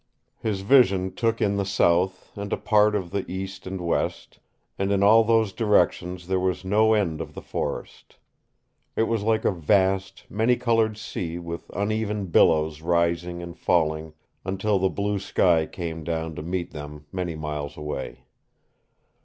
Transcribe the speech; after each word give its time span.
His 0.39 0.61
vision 0.61 1.13
took 1.13 1.41
in 1.43 1.57
the 1.57 1.63
South 1.63 2.35
and 2.35 2.51
a 2.51 2.57
part 2.57 2.95
of 2.95 3.11
the 3.11 3.23
East 3.31 3.67
and 3.67 3.79
West, 3.79 4.39
and 4.79 4.91
in 4.91 5.03
all 5.03 5.23
those 5.23 5.53
directions 5.53 6.25
there 6.25 6.39
was 6.39 6.65
no 6.65 6.93
end 6.95 7.21
of 7.21 7.35
the 7.35 7.39
forest. 7.43 8.17
It 8.95 9.03
was 9.03 9.21
like 9.21 9.45
a 9.45 9.51
vast, 9.51 10.23
many 10.27 10.55
colored 10.55 10.97
sea 10.97 11.37
with 11.37 11.69
uneven 11.75 12.25
billows 12.31 12.81
rising 12.81 13.43
and 13.43 13.55
falling 13.55 14.13
until 14.43 14.79
the 14.79 14.89
blue 14.89 15.19
sky 15.19 15.67
came 15.67 16.03
down 16.03 16.33
to 16.33 16.41
meet 16.41 16.71
them 16.71 17.05
many 17.11 17.35
miles 17.35 17.77
away. 17.77 18.23